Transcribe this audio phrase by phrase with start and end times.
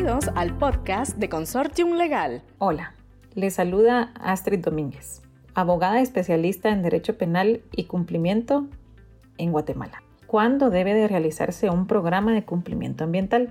[0.00, 2.42] Bienvenidos al podcast de Consortium Legal.
[2.56, 2.94] Hola,
[3.34, 5.20] les saluda Astrid Domínguez,
[5.52, 8.66] abogada especialista en Derecho Penal y Cumplimiento
[9.36, 10.02] en Guatemala.
[10.26, 13.50] ¿Cuándo debe de realizarse un programa de cumplimiento ambiental?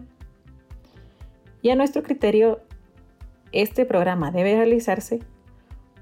[1.62, 2.62] Y a nuestro criterio,
[3.52, 5.20] este programa debe realizarse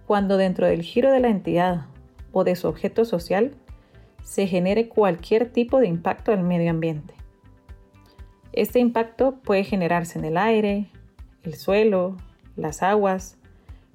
[0.05, 1.87] cuando dentro del giro de la entidad
[2.31, 3.51] o de su objeto social
[4.23, 7.16] se genere cualquier tipo de impacto al medio ambiente
[8.61, 10.89] este impacto puede generarse en el aire,
[11.43, 12.17] el suelo,
[12.55, 13.37] las aguas,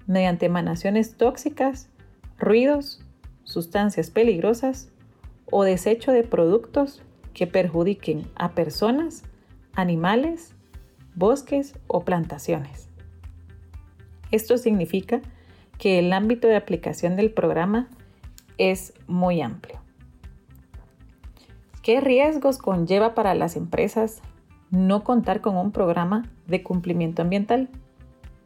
[0.06, 1.88] mediante emanaciones tóxicas,
[2.38, 3.04] ruidos,
[3.42, 4.88] sustancias peligrosas
[5.50, 7.02] o desecho de productos
[7.34, 9.24] que perjudiquen a personas,
[9.74, 10.54] animales,
[11.16, 12.88] bosques o plantaciones.
[14.30, 15.22] Esto significa
[15.76, 17.88] que el ámbito de aplicación del programa
[18.58, 19.80] es muy amplio.
[21.82, 24.22] ¿Qué riesgos conlleva para las empresas
[24.72, 27.68] no contar con un programa de cumplimiento ambiental.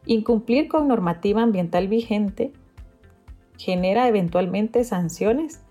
[0.05, 2.52] Incumplir con normativa ambiental vigente
[3.56, 5.62] genera eventualmente sanciones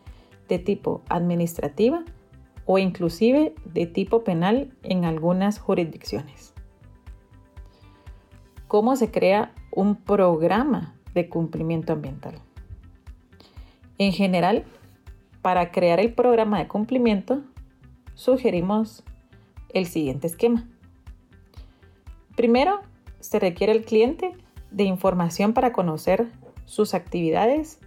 [0.47, 2.03] de tipo administrativa
[2.65, 6.53] o inclusive de tipo penal en algunas jurisdicciones.
[8.67, 12.39] ¿Cómo se crea un programa de cumplimiento ambiental?
[13.97, 14.63] En general,
[15.41, 17.43] para crear el programa de cumplimiento,
[18.13, 19.03] sugerimos
[19.75, 20.67] el siguiente esquema.
[22.35, 22.81] Primero,
[23.19, 24.31] se requiere al cliente
[24.71, 26.31] de información para conocer
[26.65, 27.79] sus actividades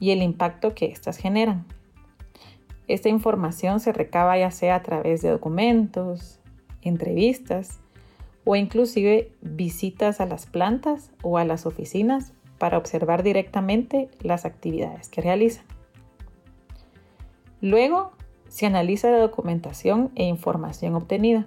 [0.00, 1.66] y el impacto que éstas generan.
[2.86, 6.40] Esta información se recaba ya sea a través de documentos,
[6.82, 7.80] entrevistas
[8.44, 15.08] o inclusive visitas a las plantas o a las oficinas para observar directamente las actividades
[15.08, 15.64] que realizan.
[17.60, 18.12] Luego
[18.48, 21.46] se analiza la documentación e información obtenida,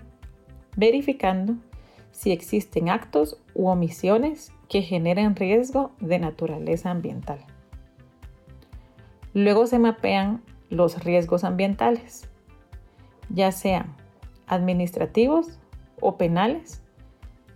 [0.76, 1.56] verificando
[2.12, 7.40] si existen actos u omisiones que generen riesgo de naturaleza ambiental.
[9.34, 12.30] Luego se mapean los riesgos ambientales,
[13.30, 13.96] ya sean
[14.48, 15.60] administrativos
[16.00, 16.82] o penales,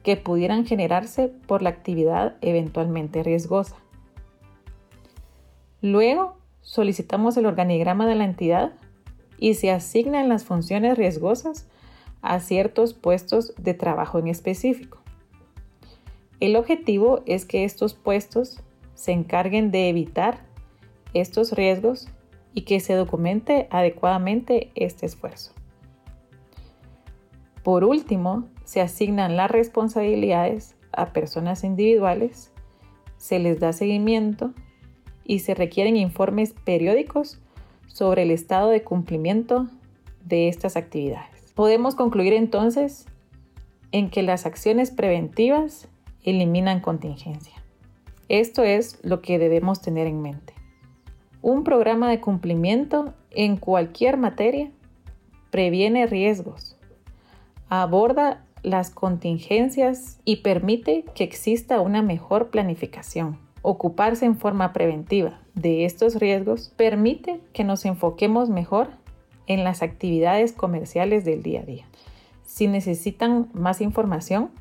[0.04, 3.76] que pudieran generarse por la actividad eventualmente riesgosa.
[5.82, 8.74] Luego solicitamos el organigrama de la entidad
[9.38, 11.68] y se asignan las funciones riesgosas
[12.22, 15.00] a ciertos puestos de trabajo en específico.
[16.40, 18.62] El objetivo es que estos puestos
[18.94, 20.40] se encarguen de evitar
[21.14, 22.08] estos riesgos
[22.54, 25.54] y que se documente adecuadamente este esfuerzo.
[27.64, 32.52] Por último, se asignan las responsabilidades a personas individuales,
[33.18, 34.54] se les da seguimiento
[35.24, 37.42] y se requieren informes periódicos
[37.96, 39.68] sobre el estado de cumplimiento
[40.26, 41.54] de estas actividades.
[41.56, 43.06] Podemos concluir entonces
[43.94, 45.88] en que las acciones preventivas
[46.26, 47.54] eliminan contingencia.
[48.28, 50.54] Esto es lo que debemos tener en mente.
[51.42, 54.72] Un programa de cumplimiento en cualquier materia
[55.50, 56.76] previene riesgos,
[57.70, 65.86] aborda las contingencias y permite que exista una mejor planificación ocuparse en forma preventiva de
[65.86, 68.90] estos riesgos permite que nos enfoquemos mejor
[69.48, 71.86] en las actividades comerciales del día a día.
[72.44, 74.52] Si necesitan más información